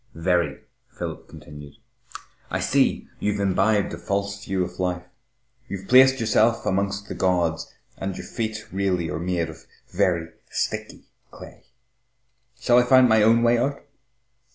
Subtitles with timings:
[0.15, 0.59] "Very,"
[0.97, 1.75] Philip continued.
[2.51, 5.03] "You see, you've imbibed a false view of life.
[5.69, 11.03] You've placed yourself amongst the gods and your feet really are made of very sticky
[11.29, 11.65] clay....
[12.59, 13.79] Shall I find my own way out?"